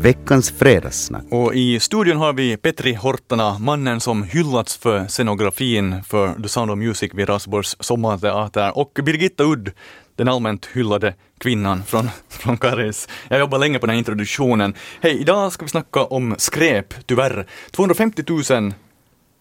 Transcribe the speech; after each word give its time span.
veckans 0.00 0.50
fredagssnack. 0.50 1.24
Och 1.30 1.54
i 1.54 1.80
studion 1.80 2.16
har 2.16 2.32
vi 2.32 2.56
Petri 2.56 2.94
Hortana, 2.94 3.58
mannen 3.58 4.00
som 4.00 4.22
hyllats 4.22 4.76
för 4.76 5.06
scenografin 5.06 6.02
för 6.04 6.42
The 6.42 6.48
Sound 6.48 6.70
of 6.70 6.78
Music 6.78 7.14
vid 7.14 7.28
Rasborgs 7.28 7.76
sommarteater 7.80 8.78
och 8.78 8.98
Birgitta 9.04 9.44
Udd, 9.44 9.70
den 10.16 10.28
allmänt 10.28 10.66
hyllade 10.66 11.14
kvinnan 11.38 11.82
från, 11.84 12.10
från 12.28 12.56
Karis. 12.56 13.08
Jag 13.28 13.40
jobbar 13.40 13.58
länge 13.58 13.78
på 13.78 13.86
den 13.86 13.92
här 13.92 13.98
introduktionen. 13.98 14.74
Hej, 15.00 15.20
idag 15.20 15.52
ska 15.52 15.64
vi 15.64 15.70
snacka 15.70 16.04
om 16.04 16.34
skräp, 16.38 17.06
tyvärr. 17.06 17.46
250 17.70 18.22
000 18.50 18.72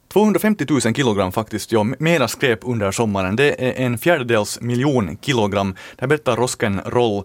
250 0.07 0.65
000 0.69 0.81
kilogram 0.81 1.31
faktiskt, 1.31 1.71
ja, 1.71 1.83
mera 1.83 2.27
skräp 2.27 2.59
under 2.61 2.91
sommaren. 2.91 3.35
Det 3.35 3.65
är 3.67 3.85
en 3.85 3.97
fjärdedels 3.97 4.61
miljon 4.61 5.17
kilogram. 5.21 5.75
Det 5.95 6.01
här 6.01 6.07
berättar 6.07 6.35
Rosken 6.35 6.81
Roll. 6.85 7.23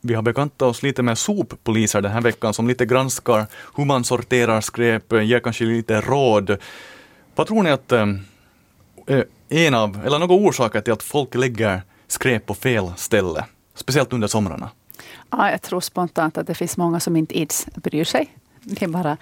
Vi 0.00 0.14
har 0.14 0.22
bekantat 0.22 0.62
oss 0.62 0.82
lite 0.82 1.02
med 1.02 1.18
soppoliser 1.18 2.00
den 2.00 2.12
här 2.12 2.20
veckan 2.20 2.54
som 2.54 2.68
lite 2.68 2.86
granskar 2.86 3.46
hur 3.76 3.84
man 3.84 4.04
sorterar 4.04 4.60
skräp, 4.60 5.12
ger 5.12 5.40
kanske 5.40 5.64
lite 5.64 6.00
råd. 6.00 6.56
Vad 7.34 7.46
tror 7.46 7.62
ni 7.62 7.70
att 7.70 7.92
eh, 7.92 8.06
eh, 9.06 9.22
en 9.48 9.74
av, 9.74 10.00
eller 10.06 10.18
några 10.18 10.34
orsaker 10.34 10.80
till 10.80 10.92
att 10.92 11.02
folk 11.02 11.34
lägger 11.34 11.82
skräp 12.08 12.46
på 12.46 12.54
fel 12.54 12.92
ställe? 12.96 13.44
Speciellt 13.74 14.12
under 14.12 14.28
somrarna. 14.28 14.70
Ja, 15.30 15.50
jag 15.50 15.62
tror 15.62 15.80
spontant 15.80 16.38
att 16.38 16.46
det 16.46 16.54
finns 16.54 16.76
många 16.76 17.00
som 17.00 17.16
inte 17.16 17.38
ids 17.38 17.66
bryr 17.74 18.04
sig. 18.04 18.36
Det 18.62 18.82
är 18.82 18.88
bara, 18.88 19.16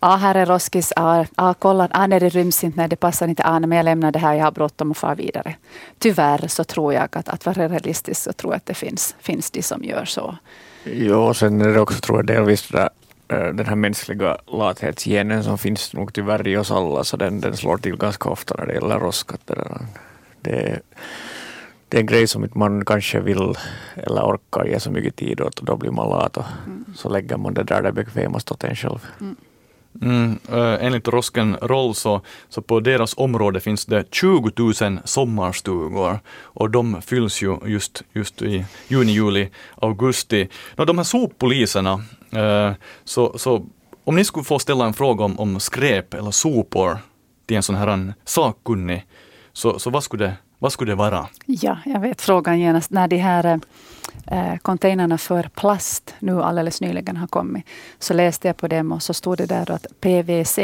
ja 0.00 0.16
här 0.16 0.34
är 0.34 0.46
roskis, 0.46 0.92
ja, 0.96 1.26
ja 1.36 1.54
kolla, 1.58 1.88
ja, 1.92 2.06
nej 2.06 2.20
det 2.20 2.28
ryms 2.28 2.64
inte, 2.64 2.76
nej 2.78 2.88
det 2.88 2.96
passar 2.96 3.28
inte, 3.28 3.42
ja, 3.42 3.60
men 3.60 3.72
jag 3.72 3.84
lämnar 3.84 4.12
det 4.12 4.18
här, 4.18 4.34
jag 4.34 4.44
har 4.44 4.52
bråttom 4.52 4.90
och 4.90 4.96
far 4.96 5.14
vidare. 5.14 5.54
Tyvärr 5.98 6.48
så 6.48 6.64
tror 6.64 6.94
jag 6.94 7.08
att, 7.12 7.28
att 7.28 7.46
vara 7.46 7.68
realistisk 7.68 8.22
så 8.22 8.32
tror 8.32 8.52
jag 8.52 8.56
att 8.56 8.66
det 8.66 8.74
finns, 8.74 9.14
finns 9.20 9.50
de 9.50 9.62
som 9.62 9.84
gör 9.84 10.04
så. 10.04 10.36
Ja, 10.84 11.34
sen 11.34 11.60
är 11.60 11.68
det 11.68 11.80
också 11.80 12.00
tror 12.00 12.18
jag 12.18 12.26
delvis 12.26 12.68
det 12.68 12.78
där, 12.78 12.90
eh, 13.28 13.54
den 13.54 13.66
här 13.66 13.76
mänskliga 13.76 14.36
lathetsgenen 14.46 15.44
som 15.44 15.58
finns 15.58 15.94
nog 15.94 16.12
tyvärr 16.12 16.48
i 16.48 16.56
oss 16.56 16.70
alla, 16.70 17.04
så 17.04 17.16
den, 17.16 17.40
den 17.40 17.56
slår 17.56 17.76
till 17.78 17.96
ganska 17.96 18.28
ofta 18.28 18.54
när 18.58 18.66
det 18.66 18.74
gäller 18.74 18.98
Rosk. 18.98 19.30
Det, 19.44 19.80
det 20.40 20.80
det 21.90 21.96
är 21.96 22.00
en 22.00 22.06
grej 22.06 22.26
som 22.26 22.44
inte 22.44 22.58
man 22.58 22.84
kanske 22.84 23.20
vill 23.20 23.54
eller 23.96 24.22
orkar 24.22 24.64
ge 24.64 24.80
så 24.80 24.90
mycket 24.90 25.16
tid 25.16 25.40
åt 25.40 25.58
och 25.58 25.64
då 25.64 25.76
blir 25.76 25.90
man 25.90 26.08
lat 26.08 26.36
och 26.36 26.44
mm. 26.66 26.84
så 26.96 27.08
lägger 27.08 27.36
man 27.36 27.54
det 27.54 27.62
där 27.62 27.82
det 27.82 27.92
bekvämast 27.92 28.52
åt 28.52 28.64
en 28.64 28.76
själv. 28.76 29.06
Mm. 29.20 29.36
Mm, 30.02 30.38
äh, 30.48 30.86
enligt 30.86 31.08
Rosken 31.08 31.56
Roll 31.62 31.94
så, 31.94 32.20
så 32.48 32.62
på 32.62 32.80
deras 32.80 33.14
område 33.16 33.60
finns 33.60 33.86
det 33.86 34.04
20 34.14 34.52
000 34.56 35.00
sommarstugor 35.04 36.18
och 36.42 36.70
de 36.70 37.02
fylls 37.02 37.42
ju 37.42 37.56
just, 37.66 38.02
just 38.12 38.42
i 38.42 38.64
juni, 38.88 39.12
juli, 39.12 39.48
augusti. 39.74 40.48
Nå, 40.76 40.84
de 40.84 40.98
här 40.98 41.04
soppoliserna, 41.04 42.04
äh, 42.32 42.72
så, 43.04 43.38
så 43.38 43.66
om 44.04 44.16
ni 44.16 44.24
skulle 44.24 44.44
få 44.44 44.58
ställa 44.58 44.86
en 44.86 44.94
fråga 44.94 45.24
om, 45.24 45.38
om 45.40 45.60
skräp 45.60 46.14
eller 46.14 46.30
sopor 46.30 46.98
till 47.46 47.56
en 47.56 47.62
sån 47.62 47.76
här 47.76 48.14
sakkunnig, 48.24 49.06
så, 49.52 49.78
så 49.78 49.90
vad 49.90 50.04
skulle 50.04 50.24
det 50.24 50.36
vad 50.60 50.72
skulle 50.72 50.92
det 50.92 50.96
vara? 50.96 51.28
Ja, 51.46 51.78
jag 51.84 52.00
vet 52.00 52.20
frågan 52.20 52.60
genast. 52.60 52.90
När 52.90 53.08
de 53.08 53.16
här 53.16 53.44
eh, 54.26 54.52
eh, 54.52 54.58
containrarna 54.58 55.18
för 55.18 55.50
plast 55.54 56.14
nu 56.18 56.42
alldeles 56.42 56.80
nyligen 56.80 57.16
har 57.16 57.26
kommit, 57.26 57.64
så 57.98 58.14
läste 58.14 58.48
jag 58.48 58.56
på 58.56 58.68
dem 58.68 58.92
och 58.92 59.02
så 59.02 59.14
stod 59.14 59.38
det 59.38 59.46
där 59.46 59.70
att 59.70 59.86
PVC 60.00 60.58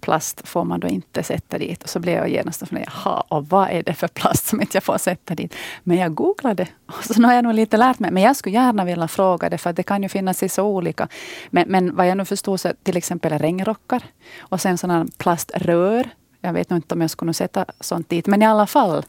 plast 0.00 0.48
får 0.48 0.64
man 0.64 0.80
då 0.80 0.88
inte 0.88 1.22
sätta 1.22 1.58
dit. 1.58 1.82
Och 1.82 1.88
så 1.88 2.00
blev 2.00 2.14
jag 2.14 2.28
genast 2.28 2.62
och 2.62 2.68
funderade, 2.68 2.92
jaha, 3.04 3.20
och 3.28 3.48
vad 3.48 3.70
är 3.70 3.82
det 3.82 3.94
för 3.94 4.08
plast 4.08 4.46
som 4.46 4.60
inte 4.60 4.76
jag 4.76 4.84
får 4.84 4.98
sätta 4.98 5.34
dit? 5.34 5.54
Men 5.82 5.96
jag 5.96 6.14
googlade, 6.14 6.68
och 6.86 7.04
så 7.14 7.20
nu 7.20 7.26
har 7.26 7.34
jag 7.34 7.44
nog 7.44 7.54
lite 7.54 7.76
lärt 7.76 7.98
mig. 7.98 8.10
Men 8.10 8.22
jag 8.22 8.36
skulle 8.36 8.54
gärna 8.54 8.84
vilja 8.84 9.08
fråga 9.08 9.48
det, 9.48 9.58
för 9.58 9.72
det 9.72 9.82
kan 9.82 10.02
ju 10.02 10.08
finnas 10.08 10.42
i 10.42 10.48
så 10.48 10.62
olika. 10.62 11.08
Men, 11.50 11.68
men 11.68 11.96
vad 11.96 12.08
jag 12.08 12.16
nu 12.16 12.24
förstår 12.24 12.56
så 12.56 12.72
till 12.82 12.96
exempel 12.96 13.38
regnrockar 13.38 14.02
och 14.38 14.60
sen 14.60 14.78
sådana 14.78 15.06
plaströr 15.18 16.08
jag 16.44 16.52
vet 16.52 16.70
nog 16.70 16.78
inte 16.78 16.94
om 16.94 17.00
jag 17.00 17.10
skulle 17.10 17.34
sätta 17.34 17.64
sånt 17.80 18.08
dit, 18.08 18.26
men 18.26 18.42
i 18.42 18.46
alla 18.46 18.66
fall. 18.66 19.04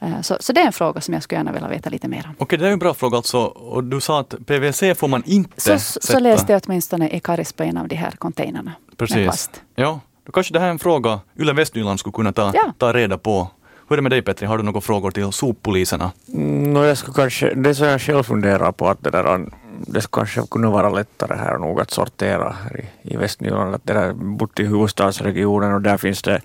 Eh, 0.00 0.20
så, 0.20 0.36
så 0.40 0.52
det 0.52 0.60
är 0.60 0.66
en 0.66 0.72
fråga 0.72 1.00
som 1.00 1.14
jag 1.14 1.22
skulle 1.22 1.38
gärna 1.38 1.52
vilja 1.52 1.68
veta 1.68 1.90
lite 1.90 2.08
mer 2.08 2.26
om. 2.28 2.34
Okej, 2.38 2.58
det 2.58 2.68
är 2.68 2.72
en 2.72 2.78
bra 2.78 2.94
fråga 2.94 3.16
alltså. 3.16 3.38
Och 3.44 3.84
du 3.84 4.00
sa 4.00 4.20
att 4.20 4.34
PVC 4.46 4.82
får 4.96 5.08
man 5.08 5.22
inte 5.26 5.60
så, 5.60 5.78
sätta. 5.78 6.06
Så 6.06 6.18
läste 6.18 6.52
jag 6.52 6.62
åtminstone 6.66 7.08
i 7.08 7.20
Karis 7.20 7.52
på 7.52 7.62
en 7.62 7.76
av 7.76 7.88
de 7.88 7.96
här 7.96 8.10
containrarna. 8.10 8.72
Precis. 8.96 9.50
Ja, 9.74 10.00
då 10.24 10.32
kanske 10.32 10.52
det 10.52 10.60
här 10.60 10.66
är 10.66 10.70
en 10.70 10.78
fråga 10.78 11.20
Yle 11.38 11.52
Västnyland 11.52 12.00
skulle 12.00 12.12
kunna 12.12 12.32
ta, 12.32 12.52
ja. 12.54 12.72
ta 12.78 12.92
reda 12.92 13.18
på. 13.18 13.48
Hur 13.88 13.94
är 13.94 13.96
det 13.96 14.02
med 14.02 14.12
dig 14.12 14.22
Petri, 14.22 14.46
har 14.46 14.58
du 14.58 14.64
några 14.64 14.80
frågor 14.80 15.10
till 15.10 15.32
soppoliserna? 15.32 16.12
Mm, 16.34 16.72
no, 16.72 16.84
jag 16.84 16.98
skulle 16.98 17.14
kanske, 17.14 17.54
det 17.54 17.74
som 17.74 17.86
jag 17.86 18.00
själv 18.00 18.22
funderar 18.22 18.72
på 18.72 18.88
att 18.88 19.04
det 19.04 19.10
där 19.10 19.50
det 19.86 20.10
kanske 20.10 20.42
kunna 20.50 20.70
vara 20.70 20.90
lättare 20.90 21.36
här 21.36 21.58
nog 21.58 21.80
att 21.80 21.90
sortera 21.90 22.56
här 22.62 22.80
i, 22.80 23.14
i 23.14 23.16
Västnyland. 23.16 23.74
Att 23.74 23.84
det 23.84 23.92
där 23.92 24.12
bort 24.12 24.60
i 24.60 24.64
huvudstadsregionen 24.64 25.72
och 25.72 25.82
där 25.82 25.96
finns 25.96 26.22
det 26.22 26.40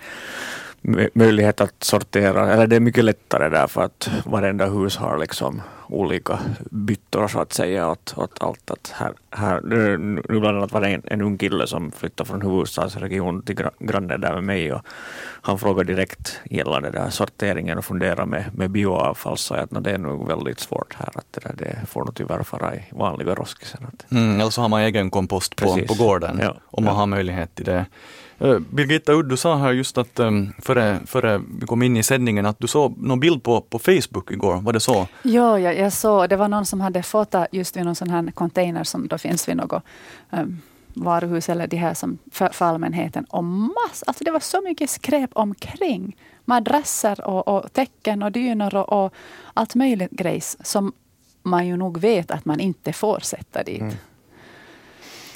möjlighet 1.13 1.61
att 1.61 1.83
sortera, 1.83 2.53
eller 2.53 2.67
det 2.67 2.75
är 2.75 2.79
mycket 2.79 3.05
lättare 3.05 3.49
där 3.49 3.67
för 3.67 3.81
att 3.81 4.09
varenda 4.25 4.65
hus 4.65 4.97
har 4.97 5.17
liksom 5.17 5.61
olika 5.93 6.39
byttor 6.71 7.27
så 7.27 7.39
att 7.39 7.53
säga 7.53 7.89
åt, 7.89 8.13
åt 8.17 8.43
allt. 8.43 8.71
Att 8.71 8.93
här, 8.95 9.13
här, 9.31 9.61
nu 9.61 10.39
bland 10.39 10.57
annat 10.57 10.71
var 10.71 10.81
det 10.81 10.87
en, 10.87 11.01
en 11.05 11.21
ung 11.21 11.37
kille 11.37 11.67
som 11.67 11.91
flyttade 11.91 12.29
från 12.29 12.41
huvudstadsregionen 12.41 13.41
till 13.41 13.55
grannen 13.79 14.21
där 14.21 14.33
med 14.33 14.43
mig 14.43 14.73
och 14.73 14.81
han 15.41 15.59
frågade 15.59 15.93
direkt 15.93 16.39
gällande 16.49 16.89
där 16.89 17.09
sorteringen 17.09 17.77
och 17.77 17.85
funderade 17.85 18.25
med, 18.25 18.45
med 18.53 18.71
bioavfall 18.71 19.37
så 19.37 19.53
att 19.53 19.83
det 19.83 19.91
är 19.91 19.97
nog 19.97 20.27
väldigt 20.27 20.59
svårt 20.59 20.93
här 20.93 21.09
att 21.15 21.25
det, 21.31 21.41
där, 21.43 21.53
det 21.57 21.87
får 21.87 22.05
nog 22.05 22.15
tyvärr 22.15 22.43
fara 22.43 22.75
i 22.75 22.83
vanliga 22.91 23.35
roskisen. 23.35 23.87
Mm, 24.11 24.39
eller 24.39 24.49
så 24.49 24.61
har 24.61 24.69
man 24.69 24.81
egen 24.81 25.09
kompost 25.09 25.55
på, 25.55 25.79
på 25.87 25.93
gården 25.93 26.39
ja, 26.41 26.55
om 26.65 26.83
man 26.83 26.93
ja. 26.93 26.99
har 26.99 27.05
möjlighet 27.05 27.55
till 27.55 27.65
det. 27.65 27.85
Eh, 28.41 28.59
Birgitta 28.59 29.13
Udd, 29.13 29.29
du 29.29 29.37
sa 29.37 29.55
här 29.55 29.71
just 29.71 29.97
att 29.97 30.19
um, 30.19 30.53
före, 30.59 30.99
före 31.05 31.41
vi 31.59 31.65
kom 31.65 31.83
in 31.83 31.97
i 31.97 32.03
sändningen 32.03 32.45
att 32.45 32.59
du 32.59 32.67
såg 32.67 32.97
någon 32.97 33.19
bild 33.19 33.43
på, 33.43 33.61
på 33.61 33.79
Facebook 33.79 34.31
igår, 34.31 34.61
var 34.61 34.73
det 34.73 34.79
så? 34.79 35.07
Ja, 35.23 35.59
jag, 35.59 35.77
jag 35.77 35.93
såg, 35.93 36.29
det 36.29 36.35
var 36.35 36.47
någon 36.47 36.65
som 36.65 36.81
hade 36.81 37.03
fotat 37.03 37.47
just 37.51 37.77
vid 37.77 37.85
någon 37.85 37.95
sån 37.95 38.09
här 38.09 38.31
container 38.31 38.83
som 38.83 39.07
då 39.07 39.17
finns 39.17 39.49
vid 39.49 39.57
något 39.57 39.83
um, 40.29 40.61
varuhus 40.93 41.49
eller 41.49 41.67
de 41.67 41.77
här 41.77 41.93
som 41.93 42.17
för, 42.31 42.49
för 42.49 42.65
allmänheten. 42.65 43.23
Och 43.23 43.43
mass, 43.43 44.03
alltså 44.07 44.23
det 44.23 44.31
var 44.31 44.39
så 44.39 44.61
mycket 44.61 44.89
skräp 44.89 45.29
omkring. 45.33 46.17
Madrasser 46.45 47.27
och, 47.27 47.47
och 47.47 47.73
täcken 47.73 48.23
och 48.23 48.31
dynor 48.31 48.75
och, 48.75 49.05
och 49.05 49.13
allt 49.53 49.75
möjligt 49.75 50.11
grejs 50.11 50.57
som 50.63 50.93
man 51.43 51.67
ju 51.67 51.77
nog 51.77 51.97
vet 51.97 52.31
att 52.31 52.45
man 52.45 52.59
inte 52.59 52.93
får 52.93 53.19
sätta 53.19 53.63
dit. 53.63 53.81
Mm. 53.81 53.95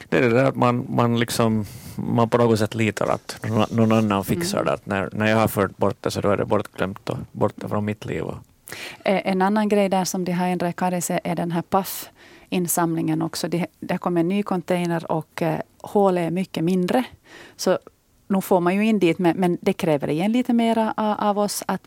Det 0.09 0.17
är 0.17 0.21
det 0.21 0.29
där 0.29 0.45
att 0.45 0.55
man, 0.55 0.85
man, 0.89 1.19
liksom, 1.19 1.65
man 1.95 2.29
på 2.29 2.37
något 2.37 2.59
sätt 2.59 2.75
litar 2.75 3.07
att 3.07 3.45
någon 3.71 3.91
annan 3.91 4.23
fixar 4.23 4.57
mm. 4.57 4.65
det. 4.65 4.73
Att 4.73 4.85
när, 4.85 5.09
när 5.13 5.27
jag 5.27 5.37
har 5.37 5.47
fört 5.47 5.77
bort 5.77 5.97
det 6.01 6.11
så 6.11 6.21
då 6.21 6.29
är 6.29 6.37
det 6.37 6.45
bortglömt 6.45 7.09
och 7.09 7.17
borta 7.31 7.69
från 7.69 7.85
mitt 7.85 8.05
liv. 8.05 8.23
Eh, 9.03 9.27
en 9.27 9.41
annan 9.41 9.69
grej 9.69 9.89
där 9.89 10.05
som 10.05 10.25
de 10.25 10.31
har 10.31 10.47
ändrat 10.47 10.75
Karise 10.75 11.19
är 11.23 11.35
den 11.35 11.51
här 11.51 11.61
paff 11.61 12.09
insamlingen 12.49 13.21
också. 13.21 13.47
Det, 13.79 13.97
kommer 13.97 14.21
en 14.21 14.27
ny 14.27 14.43
container 14.43 15.11
och 15.11 15.41
eh, 15.41 15.59
hålet 15.81 16.27
är 16.27 16.31
mycket 16.31 16.63
mindre. 16.63 17.03
Så 17.55 17.79
nu 18.27 18.41
får 18.41 18.59
man 18.59 18.75
ju 18.75 18.85
in 18.85 18.99
dit, 18.99 19.19
men, 19.19 19.37
men 19.37 19.57
det 19.61 19.73
kräver 19.73 20.09
igen 20.09 20.31
lite 20.31 20.53
mer 20.53 20.77
av, 20.77 21.15
av 21.19 21.39
oss 21.39 21.63
att 21.67 21.81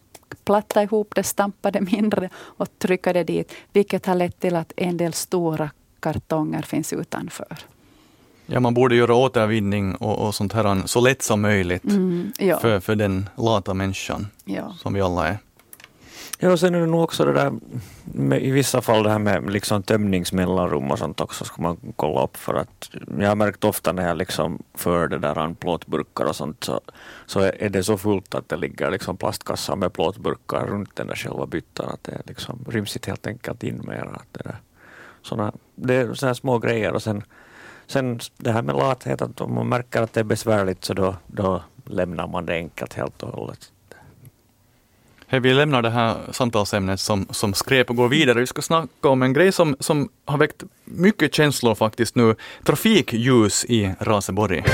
platta 0.45 0.83
ihop 0.83 1.15
det, 1.15 1.23
stampa 1.23 1.71
det 1.71 1.81
mindre 1.81 2.31
och 2.37 2.79
trycka 2.79 3.13
det 3.13 3.25
dit. 3.25 3.53
Vilket 3.73 4.07
har 4.07 4.15
lett 4.15 4.41
till 4.41 4.57
att 4.57 4.73
en 4.77 4.97
del 4.97 5.13
stora 5.13 5.71
kartonger 6.01 6.63
finns 6.63 6.93
utanför. 6.93 7.59
Ja, 8.51 8.61
man 8.61 8.75
borde 8.75 8.97
göra 8.97 9.15
återvinning 9.15 9.95
och, 9.95 10.27
och 10.27 10.35
sånt 10.35 10.53
här 10.53 10.87
så 10.87 11.01
lätt 11.01 11.23
som 11.23 11.41
möjligt 11.41 11.85
mm, 11.85 12.33
ja. 12.39 12.59
för, 12.59 12.81
för 12.81 12.97
den 12.97 13.29
lata 13.37 13.75
människan 13.75 14.27
ja. 14.45 14.75
som 14.79 14.95
vi 14.95 15.01
alla 15.01 15.29
är. 15.29 15.39
Ja, 16.39 16.53
och 16.53 16.61
sen 16.61 16.75
är 16.75 16.81
det 16.81 16.87
nog 16.87 17.03
också 17.03 17.25
det 17.25 17.33
där 17.33 17.53
med, 18.05 18.43
i 18.43 18.51
vissa 18.51 18.81
fall 18.81 19.03
det 19.03 19.11
här 19.11 19.19
med 19.19 19.51
liksom 19.53 19.83
tömningsmellanrum 19.83 20.91
och 20.91 20.99
sånt 20.99 21.21
också 21.21 21.45
ska 21.45 21.63
man 21.63 21.77
kolla 21.97 22.25
upp 22.25 22.37
för 22.37 22.55
att 22.55 22.91
jag 23.19 23.29
har 23.29 23.35
märkt 23.35 23.65
ofta 23.65 23.93
när 23.93 24.09
jag 24.09 24.17
liksom 24.17 24.63
för 24.75 25.09
det 25.09 25.19
där 25.19 25.55
plåtburkar 25.55 26.25
och 26.25 26.37
sånt 26.37 26.65
så, 26.65 26.81
så 27.27 27.41
är 27.41 27.69
det 27.69 27.83
så 27.83 27.99
fullt 27.99 28.35
att 28.35 28.49
det 28.49 28.57
ligger 28.57 28.91
liksom 28.91 29.17
plastkassar 29.17 29.77
med 29.77 29.93
plåtburkar 29.93 30.67
runt 30.67 30.97
den 30.97 31.07
där 31.07 31.15
själva 31.15 31.47
byttan 31.47 31.89
att 31.89 32.05
det 32.05 32.23
liksom 32.27 32.65
ryms 32.69 32.97
inte 32.97 33.11
helt 33.11 33.27
enkelt 33.27 33.63
in 33.63 33.83
mera. 33.87 34.11
Att 34.11 34.33
det, 34.33 34.43
där, 34.45 34.57
såna, 35.23 35.53
det 35.75 35.95
är 35.95 36.15
sådana 36.15 36.35
små 36.35 36.59
grejer 36.59 36.93
och 36.93 37.03
sen 37.03 37.23
Sen 37.89 38.21
det 38.37 38.53
här 38.53 38.63
med 38.63 38.77
lathet, 38.77 39.23
att 39.23 39.41
om 39.41 39.55
man 39.55 39.69
märker 39.69 40.03
att 40.03 40.13
det 40.13 40.21
är 40.21 40.25
besvärligt 40.25 40.85
så 40.85 40.95
då, 40.95 41.17
då 41.27 41.63
lämnar 41.85 42.27
man 42.27 42.47
det 42.47 42.55
enkelt 42.55 42.95
helt 42.95 43.23
och 43.23 43.29
hållet. 43.29 43.73
Hey, 45.31 45.41
vi 45.41 45.55
lämnar 45.55 45.83
det 45.83 45.91
här 45.91 46.17
samtalsämnet 46.33 47.01
som, 47.01 47.27
som 47.31 47.55
skräp 47.55 47.91
och 47.91 47.97
går 47.97 48.09
vidare. 48.09 48.41
Vi 48.41 48.47
ska 48.47 48.63
snacka 48.63 49.09
om 49.09 49.23
en 49.23 49.33
grej 49.33 49.53
som, 49.53 49.77
som 49.81 50.09
har 50.25 50.39
väckt 50.39 50.63
mycket 50.85 51.35
känslor 51.35 51.75
faktiskt 51.75 52.15
nu. 52.15 52.35
Trafikljus 52.65 53.65
i 53.65 53.95
Raseborg. 54.01 54.65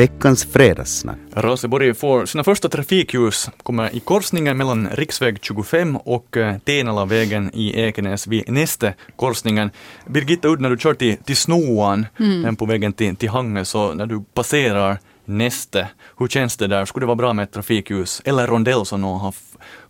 Veckans 0.00 0.44
fredagssnack. 0.44 1.18
Raseborg 1.34 1.94
får 1.94 2.26
sina 2.26 2.44
första 2.44 2.68
trafikljus, 2.68 3.50
kommer 3.62 3.96
i 3.96 4.00
korsningen 4.00 4.56
mellan 4.56 4.88
riksväg 4.88 5.38
25 5.42 5.96
och 5.96 6.36
eh, 6.36 6.58
Tenalavägen 6.58 7.50
i 7.54 7.80
Ekenäs 7.80 8.26
vid 8.26 8.48
nästa 8.48 8.92
korsningen. 9.16 9.70
Birgitta 10.06 10.48
Udd, 10.48 10.60
när 10.60 10.70
du 10.70 10.78
kör 10.78 10.94
till, 10.94 11.16
till 11.16 11.36
Snoan, 11.36 12.06
mm. 12.18 12.56
på 12.56 12.64
vägen 12.66 12.92
till, 12.92 13.16
till 13.16 13.28
Hangö, 13.28 13.64
så 13.64 13.94
när 13.94 14.06
du 14.06 14.24
passerar 14.34 14.98
nästa, 15.24 15.86
hur 16.18 16.28
känns 16.28 16.56
det 16.56 16.66
där? 16.66 16.84
Skulle 16.84 17.02
det 17.02 17.08
vara 17.08 17.16
bra 17.16 17.32
med 17.32 17.42
ett 17.42 17.52
trafikljus 17.52 18.22
eller 18.24 18.46
rondell 18.46 18.86
som 18.86 19.00
någon 19.00 19.20
har 19.20 19.34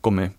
kommit 0.01 0.33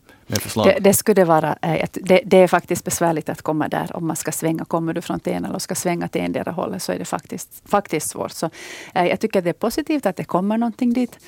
det, 0.63 0.78
det, 0.80 0.94
skulle 0.94 1.25
vara, 1.25 1.56
äh, 1.62 1.86
det, 1.94 2.22
det, 2.25 2.38
är 2.38 2.48
faktiskt 2.48 2.86
besvärligt 2.86 3.30
att 3.30 3.42
komma 3.42 3.68
där 3.68 3.95
om 3.95 4.07
man 4.07 4.16
ska 4.16 4.31
svänga. 4.31 4.66
Kommer 4.66 4.94
du 4.94 5.01
från 5.01 5.19
Tenala 5.19 5.56
och 5.56 5.62
ska 5.62 5.75
svänga 5.75 6.07
till 6.07 6.22
endera 6.22 6.51
hållet 6.51 6.83
så 6.83 6.92
är 6.92 7.00
det 7.00 7.06
faktiskt, 7.06 7.62
faktiskt 7.66 8.10
svårt. 8.10 8.31
Så, 8.31 8.50
äh, 8.94 9.06
jag 9.06 9.19
tycker 9.19 9.42
det 9.42 9.50
är 9.50 9.54
positivt 9.54 10.06
att 10.06 10.16
det 10.16 10.24
kommer 10.24 10.57
någonting 10.57 10.94
dit. 10.94 11.19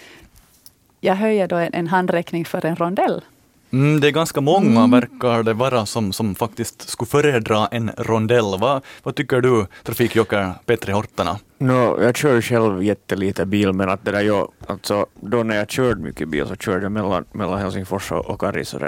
Jag 1.00 1.16
höjer 1.16 1.48
då 1.48 1.56
en, 1.56 1.74
en 1.74 1.88
handräckning 1.88 2.46
för 2.46 2.66
en 2.66 2.76
rondell. 2.76 3.22
Mm, 3.74 4.00
det 4.00 4.08
är 4.08 4.12
ganska 4.12 4.42
många, 4.42 4.80
mm. 4.80 4.92
verkar 4.92 5.44
det 5.44 5.54
vara, 5.54 5.86
som, 5.86 6.14
som 6.14 6.36
faktiskt 6.36 6.90
skulle 6.90 7.10
föredra 7.10 7.68
en 7.68 7.92
rondell. 7.98 8.60
Va, 8.60 8.82
vad 9.04 9.16
tycker 9.16 9.42
du, 9.42 9.66
trafikjocker 9.84 10.54
Petri 10.66 10.94
Hortana? 10.94 11.40
No, 11.58 12.04
jag 12.04 12.18
kör 12.18 12.42
själv 12.42 12.84
jättelite 12.84 13.46
bil, 13.46 13.74
men 13.74 13.90
att 13.90 14.06
det 14.06 14.12
där 14.12 14.22
jag, 14.22 14.52
alltså, 14.68 15.06
då 15.22 15.44
när 15.44 15.56
jag 15.56 15.70
körde 15.70 16.02
mycket 16.02 16.28
bil 16.28 16.48
så 16.48 16.56
körde 16.56 16.84
jag 16.84 16.92
mellan, 16.92 17.26
mellan 17.32 17.60
Helsingfors 17.60 18.12
och, 18.12 18.26
och 18.26 18.40
Karis 18.40 18.74
och. 18.74 18.82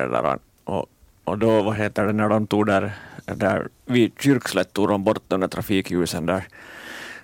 Och, 0.63 0.85
och 1.23 1.37
då, 1.37 1.61
vad 1.61 1.75
heter 1.75 2.05
det, 2.05 2.13
när 2.13 2.29
de 2.29 2.47
tog 2.47 2.65
där, 2.65 2.93
där 3.25 3.67
vid 3.85 4.11
Kyrkslätt 4.19 4.73
tog 4.73 4.87
de 4.87 5.03
bort 5.03 5.23
de 5.27 5.39
där 5.39 5.47
trafikljusen 5.47 6.25
där 6.25 6.47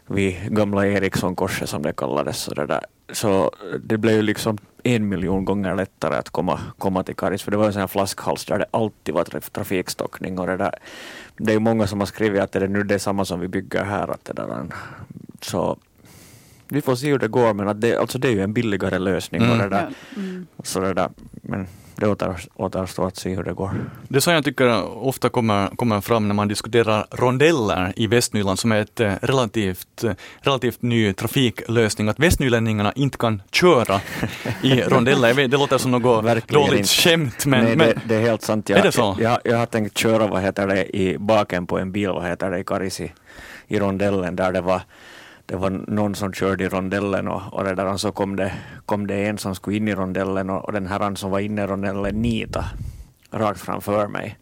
vid 0.07 0.55
gamla 0.55 0.87
Erikssonkorset 0.87 1.69
som 1.69 1.81
det 1.81 1.93
kallades. 1.93 2.37
Så 2.37 2.53
det, 2.53 2.65
där. 2.65 2.85
så 3.11 3.51
det 3.83 3.97
blev 3.97 4.15
ju 4.15 4.21
liksom 4.21 4.57
en 4.83 5.09
miljon 5.09 5.45
gånger 5.45 5.75
lättare 5.75 6.15
att 6.15 6.29
komma, 6.29 6.59
komma 6.77 7.03
till 7.03 7.15
Karis, 7.15 7.43
för 7.43 7.51
det 7.51 7.57
var 7.57 7.65
en 7.65 7.73
sån 7.73 7.79
här 7.79 7.87
flaskhals 7.87 8.45
där 8.45 8.59
det 8.59 8.65
alltid 8.71 9.15
var 9.15 9.23
trafikstockning 9.49 10.39
och 10.39 10.47
det 10.47 10.57
där. 10.57 10.75
Det 11.37 11.51
är 11.51 11.53
ju 11.53 11.59
många 11.59 11.87
som 11.87 11.99
har 11.99 12.07
skrivit 12.07 12.41
att 12.41 12.51
det 12.51 12.59
är 12.59 12.67
nu 12.67 12.83
det 12.83 12.95
är 12.95 12.99
samma 12.99 13.25
som 13.25 13.39
vi 13.39 13.47
bygger 13.47 13.83
här. 13.83 14.07
Att 14.07 14.25
det 14.25 14.33
där, 14.33 14.65
så 15.41 15.77
vi 16.67 16.81
får 16.81 16.95
se 16.95 17.11
hur 17.11 17.19
det 17.19 17.27
går, 17.27 17.53
men 17.53 17.67
att 17.67 17.81
det, 17.81 17.97
alltså 17.97 18.17
det 18.17 18.27
är 18.27 18.31
ju 18.31 18.41
en 18.41 18.53
billigare 18.53 18.99
lösning. 18.99 19.41
Mm. 19.41 19.51
Och 19.51 19.57
det 19.57 19.69
där, 19.69 19.93
mm. 20.15 20.47
så 20.63 20.79
det 20.79 20.93
där, 20.93 21.09
men 21.31 21.67
det 21.95 22.07
återstår 22.55 23.07
att 23.07 23.17
se 23.17 23.35
hur 23.35 23.43
det 23.43 23.53
går. 23.53 23.71
Det 24.07 24.21
som 24.21 24.33
jag 24.33 24.43
tycker 24.43 24.83
ofta 25.07 25.29
kommer, 25.29 25.67
kommer 25.67 26.01
fram 26.01 26.27
när 26.27 26.35
man 26.35 26.47
diskuterar 26.47 27.05
rondeller 27.11 27.93
i 27.95 28.07
Västnyland 28.07 28.59
som 28.59 28.71
är 28.71 28.81
ett 28.81 28.99
eh, 28.99 29.13
relativt, 29.21 30.03
eh, 30.03 30.11
relativt 30.41 30.81
ny 30.81 31.13
trafiklösning, 31.13 32.09
att 32.09 32.19
västnylänningarna 32.19 32.91
inte 32.95 33.17
kan 33.17 33.41
köra 33.51 34.01
i 34.61 34.81
rondeller. 34.87 35.33
Vet, 35.33 35.51
det 35.51 35.57
låter 35.57 35.77
som 35.77 35.91
något 35.91 36.25
Verkligen 36.25 36.65
dåligt 36.65 36.79
inte. 36.79 36.89
skämt 36.89 37.45
men, 37.45 37.63
Nej, 37.63 37.75
men 37.75 37.87
det, 37.87 38.01
det, 38.05 38.15
är 38.15 38.21
helt 38.21 38.41
sant. 38.41 38.69
Jag, 38.69 38.79
är 38.79 38.83
det 38.83 38.91
så? 38.91 39.17
Jag, 39.19 39.39
jag, 39.43 39.57
har 39.57 39.65
tänkt 39.65 39.97
köra 39.97 40.27
vad 40.27 40.41
heter 40.41 40.67
det, 40.67 40.97
i 40.97 41.17
baken 41.17 41.67
på 41.67 41.79
en 41.79 41.91
bil, 41.91 42.09
vad 42.09 42.27
heter 42.27 42.51
det, 42.51 42.59
i 42.59 42.63
Karisi, 42.63 43.11
i 43.67 43.79
rondellen 43.79 44.35
där 44.35 44.51
det 44.51 44.61
var 44.61 44.81
det 45.51 45.57
var 45.57 45.69
någon 45.87 46.15
som 46.15 46.33
körde 46.33 46.63
i 46.63 46.69
rondellen 46.69 47.27
och, 47.27 47.53
och 47.53 47.63
där, 47.63 47.97
så 47.97 48.11
kom 48.11 48.35
det, 48.35 48.53
kom 48.85 49.07
det 49.07 49.25
en 49.25 49.37
som 49.37 49.55
skulle 49.55 49.77
in 49.77 49.87
i 49.87 49.95
rondellen 49.95 50.49
och, 50.49 50.65
och 50.65 50.73
den 50.73 50.87
här 50.87 51.15
som 51.15 51.31
var 51.31 51.39
inne 51.39 51.63
i 51.63 51.67
rondellen 51.67 52.21
nita 52.21 52.65
rakt 53.31 53.59
framför 53.59 54.07
mig. 54.07 54.39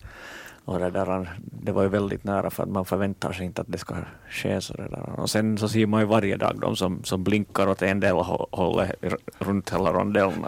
Och 0.65 0.79
det, 0.79 0.89
där, 0.89 1.29
det 1.41 1.71
var 1.71 1.83
ju 1.83 1.89
väldigt 1.89 2.23
nära 2.23 2.49
för 2.49 2.63
att 2.63 2.69
man 2.69 2.85
förväntar 2.85 3.31
sig 3.31 3.45
inte 3.45 3.61
att 3.61 3.67
det 3.71 3.77
ska 3.77 3.95
ske. 4.29 4.61
Så 4.61 4.73
där. 4.73 5.19
Och 5.19 5.29
sen 5.29 5.57
så 5.57 5.69
ser 5.69 5.85
man 5.85 6.01
ju 6.01 6.07
varje 6.07 6.37
dag 6.37 6.59
de 6.61 6.75
som, 6.75 7.03
som 7.03 7.23
blinkar 7.23 7.67
åt 7.67 7.81
en 7.81 7.99
del 7.99 8.15
hållet 8.15 8.91
runt 9.39 9.73
hela 9.73 9.93
rondellen. 9.93 10.45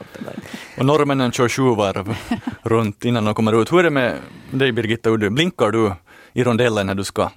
Och 0.77 0.85
norrmännen 0.85 1.31
kör 1.31 1.49
sju 1.49 1.75
varv 1.75 2.15
runt 2.61 3.05
innan 3.05 3.25
de 3.25 3.33
kommer 3.33 3.61
ut. 3.61 3.71
Hur 3.71 3.79
är 3.79 3.83
det 3.83 3.89
med 3.89 4.17
dig 4.51 4.71
Birgitta, 4.71 5.17
blinkar 5.17 5.71
du 5.71 5.93
i 6.33 6.43
rondellen 6.43 6.87
när 6.87 6.95
du 6.95 7.03
ska 7.03 7.29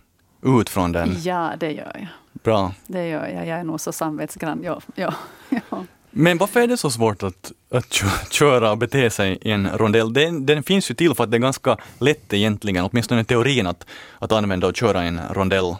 ut 0.45 0.69
från 0.69 0.93
den? 0.93 1.17
Ja, 1.23 1.53
det 1.61 1.73
gör 1.73 1.93
jag. 1.95 2.07
Bra. 2.33 2.73
Det 2.87 3.09
gör 3.09 3.27
jag. 3.27 3.47
Jag 3.47 3.59
är 3.61 3.65
nog 3.65 3.81
så 3.81 3.93
samvetsgrann. 3.93 4.61
Ja, 4.65 4.81
ja, 4.95 5.15
ja. 5.49 5.85
Men 6.17 6.39
varför 6.39 6.61
är 6.61 6.67
det 6.67 6.77
så 6.77 6.91
svårt 6.91 7.23
att, 7.23 7.53
att 7.71 7.93
köra 8.31 8.71
och 8.71 8.79
bete 8.79 9.11
sig 9.11 9.39
i 9.43 9.51
en 9.51 9.69
rondell? 9.69 10.13
Den, 10.13 10.47
den, 10.47 10.63
finns 10.63 10.91
ju 10.91 10.95
till 10.95 11.15
för 11.15 11.25
att 11.25 11.31
det 11.31 11.37
är 11.37 11.39
ganska 11.39 11.77
lätt 11.99 12.33
egentligen, 12.33 12.85
åtminstone 12.85 13.25
teorin, 13.25 13.67
att, 13.67 13.87
att 14.19 14.33
använda 14.33 14.67
och 14.67 14.77
köra 14.77 15.03
en 15.03 15.21
rondell. 15.31 15.77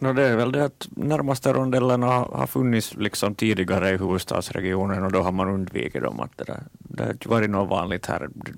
No, 0.00 0.12
det 0.12 0.22
är 0.22 0.36
väl 0.36 0.52
det 0.52 0.64
att 0.64 0.88
närmaste 0.90 1.52
rondellerna 1.52 2.06
har, 2.06 2.24
har 2.24 2.46
funnits 2.46 2.94
liksom 2.94 3.34
tidigare 3.34 3.90
i 3.90 3.96
huvudstadsregionen 3.96 5.04
och 5.04 5.12
då 5.12 5.22
har 5.22 5.32
man 5.32 5.48
undvikit 5.48 6.02
dem. 6.02 6.20
Att 6.20 6.38
det, 6.38 6.44
där, 6.44 6.62
det 6.78 7.24
har 7.24 7.30
varit 7.30 7.50
något 7.50 7.70
vanligt 7.70 8.06
här. 8.06 8.28
Det 8.34 8.52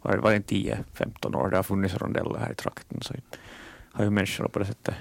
har 0.00 0.16
varit 0.16 0.50
10-15 0.50 1.36
år 1.36 1.50
det 1.50 1.56
har 1.56 1.62
funnits 1.62 1.94
rondeller 1.94 2.38
här 2.38 2.52
i 2.52 2.54
trakten. 2.54 3.00
Så 3.02 3.14
har 3.96 4.04
ju 4.04 4.10
människorna 4.10 4.48
på 4.48 4.58
det 4.58 4.64
sättet 4.64 4.94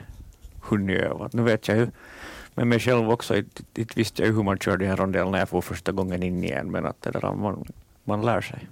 hunnit 0.61 1.01
öva. 1.01 1.29
Nu 1.33 1.41
vet 1.41 1.67
jag 1.67 1.77
ju 1.77 1.87
med 2.55 2.67
mig 2.67 2.79
själv 2.79 3.11
också, 3.11 3.35
inte 3.37 3.63
visste 3.95 4.23
jag 4.23 4.33
hur 4.33 4.43
man 4.43 4.57
körde 4.57 4.85
en 4.85 4.97
rondell 4.97 5.29
när 5.29 5.39
jag 5.39 5.49
får 5.49 5.61
första 5.61 5.91
gången 5.91 6.23
in 6.23 6.43
igen, 6.43 6.71
men 6.71 6.85
att 6.85 7.01
det 7.01 7.11
där, 7.11 7.33
man, 7.33 7.65
man 8.03 8.21
lär 8.21 8.41
sig. 8.41 8.67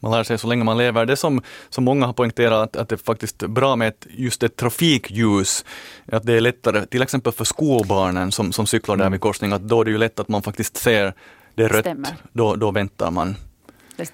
Man 0.00 0.12
lär 0.12 0.22
sig 0.22 0.38
så 0.38 0.46
länge 0.46 0.64
man 0.64 0.78
lever. 0.78 1.06
Det 1.06 1.16
som, 1.16 1.42
som 1.68 1.84
många 1.84 2.06
har 2.06 2.12
poängterat, 2.12 2.62
att, 2.62 2.76
att 2.76 2.88
det 2.88 2.94
är 2.94 2.96
faktiskt 2.96 3.38
bra 3.38 3.76
med 3.76 3.88
ett, 3.88 4.06
just 4.10 4.42
ett 4.42 4.56
trafikljus, 4.56 5.64
att 6.12 6.22
det 6.22 6.32
är 6.32 6.40
lättare, 6.40 6.86
till 6.86 7.02
exempel 7.02 7.32
för 7.32 7.44
skolbarnen 7.44 8.32
som, 8.32 8.52
som 8.52 8.66
cyklar 8.66 8.96
där 8.96 9.04
mm. 9.04 9.12
vid 9.12 9.20
korsning, 9.20 9.52
att 9.52 9.62
då 9.62 9.80
är 9.80 9.84
det 9.84 9.90
ju 9.90 9.98
lätt 9.98 10.20
att 10.20 10.28
man 10.28 10.42
faktiskt 10.42 10.76
ser 10.76 11.14
det 11.54 11.64
är 11.64 11.68
rött, 11.68 12.12
då, 12.32 12.56
då 12.56 12.70
väntar 12.70 13.10
man. 13.10 13.36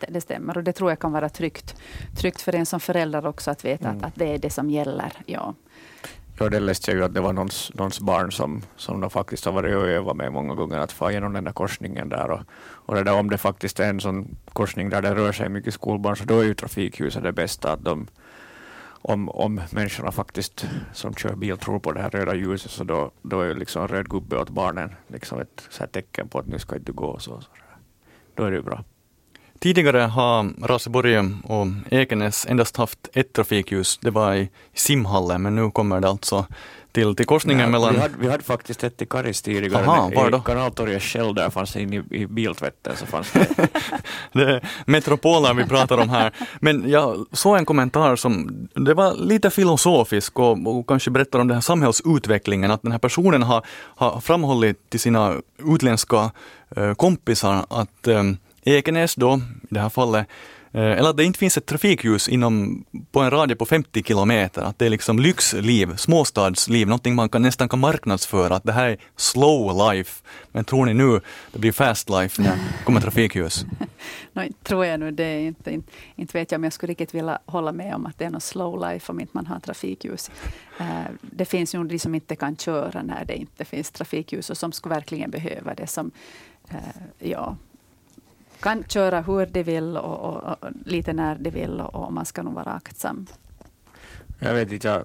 Det, 0.08 0.20
stämmer 0.20 0.56
och 0.56 0.64
det 0.64 0.72
tror 0.72 0.90
jag 0.90 0.98
kan 0.98 1.12
vara 1.12 1.28
tryggt, 1.28 1.76
tryggt 2.16 2.42
för 2.42 2.54
en 2.54 2.66
som 2.66 2.80
förälder 2.80 3.26
också 3.26 3.50
att 3.50 3.64
veta 3.64 3.88
mm. 3.88 3.98
att, 3.98 4.04
att 4.04 4.14
det 4.14 4.34
är 4.34 4.38
det 4.38 4.50
som 4.50 4.70
gäller. 4.70 5.12
Ja. 5.26 5.54
Ja, 6.38 6.48
det 6.48 6.60
läste 6.60 6.90
jag 6.90 6.98
ju 6.98 7.04
att 7.04 7.14
det 7.14 7.20
var 7.20 7.32
någons, 7.32 7.72
någons 7.74 8.00
barn 8.00 8.32
som, 8.32 8.62
som 8.76 9.00
de 9.00 9.10
faktiskt 9.10 9.44
har 9.44 9.52
varit 9.52 9.76
och 9.76 9.88
övat 9.88 10.16
med 10.16 10.32
många 10.32 10.54
gånger 10.54 10.78
att 10.78 10.92
få 10.92 11.10
igenom 11.10 11.32
den 11.32 11.44
där 11.44 11.52
korsningen 11.52 12.08
där. 12.08 12.30
Och, 12.30 12.40
och 12.86 12.94
det 12.94 13.02
där, 13.02 13.14
om 13.14 13.30
det 13.30 13.38
faktiskt 13.38 13.80
är 13.80 13.88
en 13.88 14.00
sån 14.00 14.36
korsning 14.52 14.90
där 14.90 15.02
det 15.02 15.14
rör 15.14 15.32
sig 15.32 15.48
mycket 15.48 15.74
skolbarn 15.74 16.16
så 16.16 16.24
då 16.24 16.40
är 16.40 16.44
ju 16.44 16.54
trafikljuset 16.54 17.22
det 17.22 17.32
bästa. 17.32 17.72
Att 17.72 17.84
de, 17.84 18.06
om, 18.86 19.28
om 19.28 19.60
människorna 19.70 20.12
faktiskt 20.12 20.66
som 20.92 21.14
kör 21.14 21.34
bil 21.34 21.58
tror 21.58 21.78
på 21.78 21.92
det 21.92 22.02
här 22.02 22.10
röda 22.10 22.34
ljuset 22.34 22.70
så 22.70 22.84
då, 22.84 23.10
då 23.22 23.40
är 23.40 23.54
liksom 23.54 23.88
röd 23.88 24.08
gubbe 24.08 24.38
åt 24.38 24.50
barnen 24.50 24.94
liksom 25.08 25.40
ett 25.40 25.68
så 25.70 25.86
tecken 25.86 26.28
på 26.28 26.38
att 26.38 26.46
nu 26.46 26.58
ska 26.58 26.76
inte 26.76 26.92
gå. 26.92 27.18
Så, 27.18 27.40
så. 27.40 27.48
Då 28.34 28.44
är 28.44 28.50
det 28.50 28.56
ju 28.56 28.62
bra. 28.62 28.84
Tidigare 29.58 29.98
har 29.98 30.66
Raseborg 30.66 31.18
och 31.44 31.66
Ekenäs 31.90 32.46
endast 32.48 32.76
haft 32.76 33.08
ett 33.14 33.32
trafikljus, 33.32 33.98
det 34.02 34.10
var 34.10 34.34
i 34.34 34.50
simhallen, 34.74 35.42
men 35.42 35.54
nu 35.54 35.70
kommer 35.70 36.00
det 36.00 36.08
alltså 36.08 36.46
till, 36.96 37.16
till 37.16 37.26
korsningen 37.26 37.64
ja, 37.64 37.70
mellan... 37.70 37.94
Vi 37.94 38.00
hade, 38.00 38.14
vi 38.18 38.28
hade 38.28 38.42
faktiskt 38.42 38.84
ett 38.84 39.02
i 39.02 39.06
Karis 39.06 39.42
tidigare, 39.42 39.84
Aha, 39.84 40.10
var 40.14 40.30
då? 40.30 40.38
i 40.38 40.40
Kanaltorget 40.44 41.02
själv, 41.02 41.34
där 41.34 41.50
fanns 41.50 41.76
in 41.76 41.92
i, 41.92 42.02
i 42.10 42.26
biltvätten. 42.26 42.96
Så 42.96 43.06
fanns 43.06 43.32
det. 43.32 43.46
det 44.32 44.42
är 44.42 44.68
metropoler 44.86 45.54
vi 45.54 45.64
pratar 45.64 45.98
om 45.98 46.08
här. 46.08 46.32
Men 46.60 46.90
jag 46.90 47.26
såg 47.32 47.56
en 47.56 47.64
kommentar 47.64 48.16
som, 48.16 48.68
det 48.74 48.94
var 48.94 49.14
lite 49.14 49.50
filosofisk 49.50 50.38
och, 50.38 50.66
och 50.66 50.88
kanske 50.88 51.10
berättar 51.10 51.38
om 51.38 51.48
den 51.48 51.54
här 51.54 51.62
samhällsutvecklingen, 51.62 52.70
att 52.70 52.82
den 52.82 52.92
här 52.92 52.98
personen 52.98 53.42
har, 53.42 53.66
har 53.96 54.20
framhållit 54.20 54.90
till 54.90 55.00
sina 55.00 55.34
utländska 55.58 56.30
uh, 56.78 56.94
kompisar 56.94 57.66
att 57.68 58.08
um, 58.08 58.36
Ekenäs 58.66 59.14
då, 59.14 59.40
i 59.62 59.74
det 59.74 59.80
här 59.80 59.88
fallet, 59.88 60.26
eh, 60.72 60.82
eller 60.82 61.10
att 61.10 61.16
det 61.16 61.24
inte 61.24 61.38
finns 61.38 61.56
ett 61.56 61.66
trafikljus 61.66 62.28
inom, 62.28 62.84
på 63.12 63.20
en 63.20 63.30
radie 63.30 63.56
på 63.56 63.66
50 63.66 64.02
kilometer, 64.02 64.62
att 64.62 64.78
det 64.78 64.86
är 64.86 64.90
liksom 64.90 65.18
lyxliv, 65.18 65.96
småstadsliv, 65.96 66.88
någonting 66.88 67.14
man 67.14 67.28
kan, 67.28 67.42
nästan 67.42 67.68
kan 67.68 67.78
marknadsföra, 67.78 68.56
att 68.56 68.64
det 68.64 68.72
här 68.72 68.88
är 68.88 68.98
slow 69.16 69.92
life. 69.92 70.22
Men 70.52 70.64
tror 70.64 70.86
ni 70.86 70.94
nu 70.94 71.20
det 71.52 71.58
blir 71.58 71.72
fast 71.72 72.10
life 72.10 72.42
när 72.42 72.50
det 72.50 72.84
kommer 72.84 73.00
trafikljus? 73.00 73.66
no, 74.32 74.42
tror 74.62 74.86
jag 74.86 75.00
nu 75.00 75.10
det. 75.10 75.40
Inte, 75.40 75.72
inte, 75.72 75.92
inte 76.16 76.38
vet 76.38 76.52
jag 76.52 76.58
om 76.58 76.64
jag 76.64 76.72
skulle 76.72 76.90
riktigt 76.90 77.14
vilja 77.14 77.38
hålla 77.46 77.72
med 77.72 77.94
om 77.94 78.06
att 78.06 78.18
det 78.18 78.24
är 78.24 78.30
något 78.30 78.42
slow 78.42 78.80
life 78.90 79.12
om 79.12 79.20
inte 79.20 79.30
man 79.34 79.46
har 79.46 79.60
trafikljus. 79.60 80.30
Eh, 80.80 80.86
det 81.20 81.44
finns 81.44 81.74
ju 81.74 81.84
de 81.84 81.98
som 81.98 82.14
inte 82.14 82.36
kan 82.36 82.56
köra 82.56 83.02
när 83.02 83.24
det 83.24 83.36
inte 83.36 83.64
finns 83.64 83.90
trafikljus 83.90 84.50
och 84.50 84.56
som 84.56 84.72
skulle 84.72 84.94
verkligen 84.94 85.30
behöva 85.30 85.74
det. 85.74 85.86
Som, 85.86 86.10
eh, 86.70 86.78
ja, 87.18 87.56
kan 88.60 88.84
köra 88.84 89.20
hur 89.20 89.46
de 89.46 89.62
vill 89.62 89.96
och, 89.96 90.18
och, 90.18 90.42
och 90.42 90.56
lite 90.84 91.12
när 91.12 91.34
de 91.38 91.50
vill 91.50 91.80
och, 91.80 91.94
och, 91.94 92.12
man 92.12 92.24
ska 92.24 92.42
nog 92.42 92.54
vara 92.54 92.72
aktsam. 92.72 93.26
Jag 94.38 94.54
vet 94.54 94.72
inte, 94.72 94.88
jag, 94.88 95.04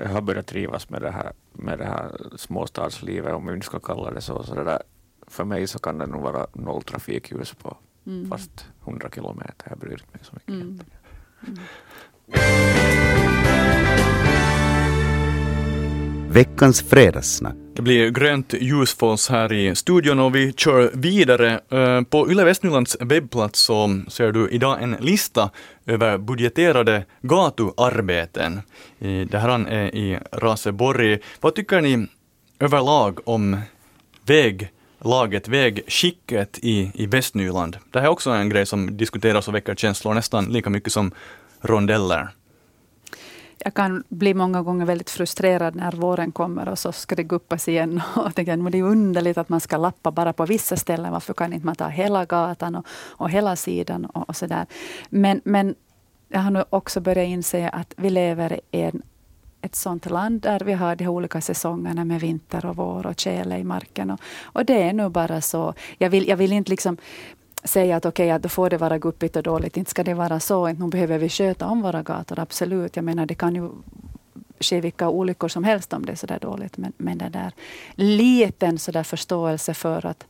jag 0.00 0.08
har 0.08 0.20
börjat 0.20 0.46
trivas 0.46 0.90
med 0.90 1.02
det 1.02 1.10
här, 1.10 1.32
med 1.52 1.78
det 1.78 1.84
här 1.84 2.36
småstadslivet, 2.36 3.34
om 3.34 3.46
vi 3.46 3.60
ska 3.60 3.80
kalla 3.80 4.10
det 4.10 4.20
så. 4.20 4.42
så 4.42 4.54
det 4.54 4.64
där, 4.64 4.82
för 5.26 5.44
mig 5.44 5.66
så 5.66 5.78
kan 5.78 5.98
det 5.98 6.06
nog 6.06 6.22
vara 6.22 6.46
noll 6.52 6.82
trafikljus 6.82 7.54
på 7.54 7.76
mm. 8.06 8.30
fast 8.30 8.66
100 8.84 9.08
kilometer. 9.14 9.66
Jag 9.68 9.78
bryr 9.78 10.02
mig 10.12 10.20
så 10.22 10.32
mycket. 10.34 10.48
Mm. 10.48 10.80
Mm. 11.46 11.58
Veckans 16.32 16.82
fredagssnack 16.82 17.65
det 17.76 17.82
blir 17.82 18.10
grönt 18.10 18.54
ljus 18.60 18.94
för 18.94 19.06
oss 19.06 19.28
här 19.28 19.52
i 19.52 19.74
studion 19.74 20.20
och 20.20 20.34
vi 20.34 20.52
kör 20.52 20.90
vidare. 20.94 21.60
Eh, 21.70 22.02
på 22.02 22.30
Yle 22.30 22.44
Västnylands 22.44 22.96
webbplats 23.00 23.60
så 23.60 24.00
ser 24.08 24.32
du 24.32 24.48
idag 24.50 24.82
en 24.82 24.96
lista 25.00 25.50
över 25.86 26.18
budgeterade 26.18 27.04
gatuarbeten. 27.20 28.60
Det 28.98 29.38
här 29.38 29.68
är 29.68 29.94
i 29.94 30.18
Raseborg. 30.32 31.18
Vad 31.40 31.54
tycker 31.54 31.80
ni 31.80 32.06
överlag 32.60 33.28
om 33.28 33.60
väglaget, 34.26 35.48
vägskicket 35.48 36.58
i, 36.62 36.90
i 36.94 37.06
Västnyland? 37.06 37.76
Det 37.90 37.98
här 37.98 38.06
är 38.06 38.10
också 38.10 38.30
en 38.30 38.48
grej 38.48 38.66
som 38.66 38.96
diskuteras 38.96 39.48
och 39.48 39.54
väcker 39.54 39.74
känslor 39.74 40.14
nästan 40.14 40.44
lika 40.44 40.70
mycket 40.70 40.92
som 40.92 41.12
rondeller 41.60 42.28
jag 43.58 43.74
kan 43.74 44.04
bli 44.08 44.34
många 44.34 44.62
gånger 44.62 44.86
väldigt 44.86 45.10
frustrerad 45.10 45.74
när 45.74 45.92
våren 45.92 46.32
kommer 46.32 46.68
och 46.68 46.78
så 46.78 46.92
ska 46.92 47.14
det 47.14 47.22
guppas 47.22 47.68
igen. 47.68 48.00
Och 48.16 48.34
tänker, 48.34 48.56
men 48.56 48.72
det 48.72 48.78
är 48.78 48.82
underligt 48.82 49.38
att 49.38 49.48
man 49.48 49.60
ska 49.60 49.76
lappa 49.76 50.10
bara 50.10 50.32
på 50.32 50.46
vissa 50.46 50.76
ställen. 50.76 51.12
Varför 51.12 51.34
kan 51.34 51.52
inte 51.52 51.66
man 51.66 51.74
ta 51.74 51.88
hela 51.88 52.24
gatan 52.24 52.74
och, 52.74 52.86
och 52.90 53.30
hela 53.30 53.56
sidan 53.56 54.04
och, 54.04 54.28
och 54.28 54.36
sådär. 54.36 54.66
Men, 55.08 55.40
men 55.44 55.74
jag 56.28 56.40
har 56.40 56.50
nu 56.50 56.64
också 56.70 57.00
börjat 57.00 57.28
inse 57.28 57.68
att 57.68 57.94
vi 57.96 58.10
lever 58.10 58.60
i 58.70 58.80
en, 58.80 59.02
ett 59.60 59.74
sånt 59.74 60.10
land 60.10 60.40
där 60.40 60.60
vi 60.60 60.72
har 60.72 60.96
de 60.96 61.08
olika 61.08 61.40
säsongerna 61.40 62.04
med 62.04 62.20
vinter 62.20 62.66
och 62.66 62.76
vår 62.76 63.06
och 63.06 63.20
tjäle 63.20 63.58
i 63.58 63.64
marken. 63.64 64.10
Och, 64.10 64.20
och 64.42 64.64
det 64.64 64.82
är 64.82 64.92
nu 64.92 65.08
bara 65.08 65.40
så. 65.40 65.74
Jag 65.98 66.10
vill, 66.10 66.28
jag 66.28 66.36
vill 66.36 66.52
inte 66.52 66.70
liksom 66.70 66.96
säga 67.66 67.96
att 67.96 68.06
okej, 68.06 68.26
okay, 68.26 68.38
då 68.38 68.48
får 68.48 68.70
det 68.70 68.76
vara 68.76 68.98
guppigt 68.98 69.36
och 69.36 69.42
dåligt. 69.42 69.76
Inte 69.76 69.90
ska 69.90 70.04
det 70.04 70.14
vara 70.14 70.40
så. 70.40 70.68
Inte 70.68 70.82
nu 70.82 70.88
behöver 70.88 71.18
vi 71.18 71.28
sköta 71.28 71.66
om 71.66 71.82
våra 71.82 72.02
gator, 72.02 72.38
absolut. 72.38 72.96
Jag 72.96 73.04
menar, 73.04 73.26
det 73.26 73.34
kan 73.34 73.54
ju 73.54 73.70
ske 74.60 74.80
vilka 74.80 75.08
olyckor 75.08 75.48
som 75.48 75.64
helst 75.64 75.92
om 75.92 76.06
det 76.06 76.12
är 76.12 76.16
så 76.16 76.26
där 76.26 76.38
dåligt. 76.38 76.76
Men, 76.76 76.92
men 76.96 77.18
den 77.18 77.32
där 77.32 77.52
liten 77.94 78.78
så 78.78 78.92
där 78.92 79.02
förståelse 79.02 79.74
för 79.74 80.06
att 80.06 80.26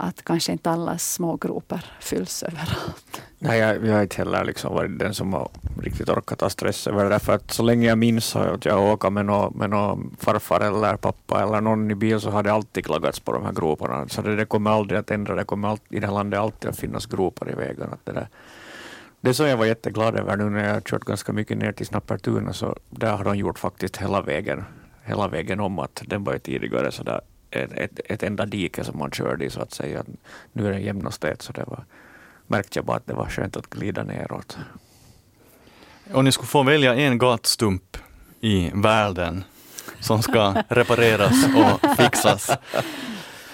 att 0.00 0.24
kanske 0.24 0.52
inte 0.52 0.70
alla 0.70 0.98
små 0.98 1.36
gropar 1.36 1.84
fylls 2.00 2.42
överallt. 2.48 3.09
Nej, 3.42 3.58
jag, 3.58 3.86
jag 3.86 3.94
har 3.94 4.02
inte 4.02 4.16
heller 4.16 4.44
liksom 4.44 4.74
varit 4.74 4.98
den 4.98 5.14
som 5.14 5.32
har 5.32 5.48
riktigt 5.82 6.08
orkat 6.08 6.38
ta 6.38 6.50
stress 6.50 6.86
över 6.86 7.10
det. 7.10 7.18
För 7.18 7.34
att 7.34 7.50
så 7.50 7.62
länge 7.62 7.88
jag 7.88 7.98
minns 7.98 8.36
att 8.36 8.64
jag 8.64 8.92
åker 8.92 9.10
med 9.10 9.26
någon, 9.26 9.58
med 9.58 9.70
någon 9.70 10.16
farfar 10.18 10.60
eller 10.60 10.96
pappa 10.96 11.42
eller 11.42 11.60
någon 11.60 11.90
i 11.90 11.94
bil 11.94 12.20
så 12.20 12.30
har 12.30 12.42
det 12.42 12.52
alltid 12.52 12.84
klagats 12.84 13.20
på 13.20 13.32
de 13.32 13.44
här 13.44 13.52
groparna. 13.52 14.08
Så 14.08 14.22
det, 14.22 14.36
det 14.36 14.44
kommer 14.44 14.70
aldrig 14.70 15.00
att 15.00 15.10
ändra. 15.10 15.34
Det 15.34 15.44
kommer 15.44 15.68
alltid, 15.68 15.96
I 15.96 16.00
det 16.00 16.06
här 16.06 16.14
landet 16.14 16.40
alltid 16.40 16.70
att 16.70 16.78
finnas 16.78 17.06
gropar 17.06 17.50
i 17.50 17.54
vägen. 17.54 17.88
Att 17.92 18.06
det, 18.06 18.12
där. 18.12 18.28
det 19.20 19.34
som 19.34 19.46
jag 19.46 19.56
var 19.56 19.66
jätteglad 19.66 20.16
över 20.16 20.36
nu 20.36 20.50
när 20.50 20.74
jag 20.74 20.84
kört 20.84 21.04
ganska 21.04 21.32
mycket 21.32 21.58
ner 21.58 21.72
till 21.72 21.86
Snappertuna 21.86 22.52
så 22.52 22.76
där 22.90 23.16
har 23.16 23.24
de 23.24 23.36
gjort 23.36 23.58
faktiskt 23.58 23.96
hela 23.96 24.22
vägen, 24.22 24.64
hela 25.02 25.28
vägen 25.28 25.60
om. 25.60 25.78
att 25.78 26.02
Den 26.06 26.24
var 26.24 26.32
ju 26.32 26.38
tidigare 26.38 26.92
så 26.92 27.02
där 27.02 27.20
ett, 27.50 27.72
ett, 27.72 28.00
ett 28.04 28.22
enda 28.22 28.46
dike 28.46 28.84
som 28.84 28.98
man 28.98 29.10
körde 29.10 29.44
i 29.44 29.50
så 29.50 29.60
att 29.60 29.72
säga. 29.72 30.04
Nu 30.52 30.66
är 30.66 30.72
det 30.72 30.80
jämn 30.80 31.08
så 31.10 31.52
det 31.52 31.64
var, 31.66 31.84
märkte 32.50 32.78
jag 32.78 32.86
bara 32.86 32.96
att 32.96 33.06
det 33.06 33.14
var 33.14 33.26
skönt 33.26 33.56
att 33.56 33.66
glida 33.66 34.02
neråt. 34.04 34.58
Om 36.12 36.24
ni 36.24 36.32
skulle 36.32 36.46
få 36.46 36.62
välja 36.62 36.94
en 36.94 37.18
gatstump 37.18 37.96
i 38.40 38.70
världen 38.74 39.44
som 40.00 40.22
ska 40.22 40.54
repareras 40.68 41.44
och 41.56 41.96
fixas, 41.96 42.50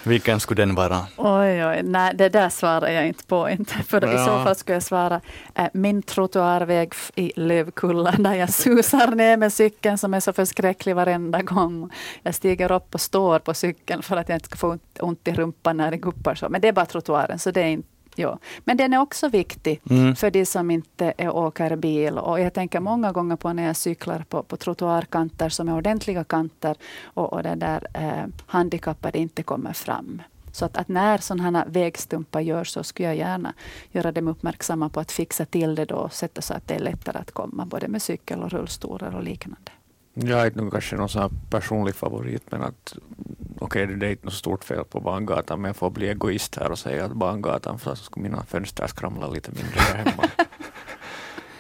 vilken 0.03 0.41
skulle 0.41 0.63
den 0.63 0.75
vara? 0.75 1.07
Oj, 1.17 1.67
oj, 1.67 1.81
nej, 1.83 2.15
det 2.15 2.29
där 2.29 2.49
svarar 2.49 2.89
jag 2.89 3.07
inte 3.07 3.25
på. 3.25 3.51
Inte. 3.51 3.75
För 3.75 4.03
ja. 4.03 4.15
I 4.15 4.19
så 4.19 4.45
fall 4.45 4.57
skulle 4.57 4.77
jag 4.77 4.83
svara 4.83 5.21
äh, 5.55 5.67
min 5.73 6.03
trottoarväg 6.03 6.93
i 7.15 7.33
Lövkulla 7.37 8.11
där 8.19 8.35
jag 8.35 8.53
susar 8.53 9.15
ner 9.15 9.37
med 9.37 9.53
cykeln 9.53 9.99
som 9.99 10.15
är 10.15 10.21
så 10.21 10.33
förskräcklig 10.33 10.95
varenda 10.95 11.43
gång. 11.43 11.91
Jag 12.23 12.35
stiger 12.35 12.73
upp 12.73 12.95
och 12.95 13.01
står 13.01 13.39
på 13.39 13.55
cykeln 13.55 14.03
för 14.03 14.17
att 14.17 14.29
jag 14.29 14.37
inte 14.37 14.47
ska 14.47 14.57
få 14.57 14.79
ont 15.01 15.29
i 15.29 15.33
rumpan 15.33 15.77
när 15.77 15.91
det 15.91 15.97
guppar. 15.97 16.35
Så. 16.35 16.49
Men 16.49 16.61
det 16.61 16.69
är 16.69 16.73
bara 16.73 16.87
trottoaren, 16.87 17.39
så 17.39 17.51
det 17.51 17.61
är 17.61 17.69
inte 17.69 17.96
Ja. 18.19 18.39
Men 18.65 18.77
den 18.77 18.93
är 18.93 19.01
också 19.01 19.29
viktig 19.29 19.81
mm. 19.91 20.17
för 20.17 20.31
de 20.31 20.47
som 20.47 20.71
inte 20.71 21.15
är, 21.17 21.37
åker 21.37 21.77
bil. 21.77 22.19
Och 22.19 22.41
jag 22.41 22.55
tänker 22.55 22.81
många 22.81 23.13
gånger 23.13 23.37
på 23.37 23.53
när 23.53 23.67
jag 23.67 23.77
cyklar 23.77 24.25
på, 24.29 24.43
på 24.43 24.57
trottoarkanter 24.57 25.49
som 25.49 25.69
är 25.69 25.75
ordentliga 25.75 26.25
kanter 26.25 26.77
och, 27.05 27.33
och 27.33 27.43
där 27.43 27.87
eh, 27.95 28.25
handikappade 28.47 29.19
inte 29.19 29.43
kommer 29.43 29.73
fram. 29.73 30.23
Så 30.53 30.65
att, 30.65 30.77
att 30.77 30.89
när 30.89 31.19
sådana 31.19 31.65
vägstumpar 31.69 32.41
görs 32.41 32.69
så 32.69 32.83
skulle 32.83 33.09
jag 33.09 33.17
gärna 33.17 33.55
göra 33.93 34.13
dem 34.13 34.29
uppmärksamma 34.29 34.89
på 34.89 35.01
att 35.01 35.13
fixa 35.13 35.45
till 35.45 35.75
det 35.75 35.85
då 35.85 35.95
och 35.95 36.13
sätta 36.13 36.43
så 36.43 36.55
att 36.55 36.69
det 36.69 36.75
är 36.75 36.81
lättare 36.81 37.19
att 37.19 37.31
komma 37.31 37.67
både 37.67 37.89
med 37.89 38.03
cykel 38.03 38.43
och 38.43 38.51
rullstolar 38.51 39.17
och 39.17 39.23
liknande. 39.23 39.71
Jag 40.15 40.47
är 40.47 40.51
nog 40.55 40.73
kanske 40.73 40.97
någon 40.97 41.09
sån 41.09 41.31
personlig 41.51 41.95
favorit 41.95 42.43
men 42.51 42.63
att 42.63 42.97
okej, 43.67 43.85
okay, 43.85 43.97
det 43.97 44.07
är 44.07 44.11
inte 44.11 44.25
något 44.25 44.35
stort 44.35 44.65
fel 44.65 44.85
på 44.85 45.01
Bangatan, 45.01 45.61
men 45.61 45.69
jag 45.69 45.77
får 45.77 45.91
bli 45.91 46.09
egoist 46.09 46.57
här 46.57 46.71
och 46.71 46.79
säga 46.79 47.05
att 47.05 47.13
Bangatan, 47.13 47.79
för 47.79 47.95
så 47.95 48.05
skulle 48.05 48.23
mina 48.23 48.45
fönster 48.45 48.87
skramla 48.87 49.29
lite 49.29 49.51
mindre 49.51 49.75
där 49.75 49.95
hemma. 49.95 50.25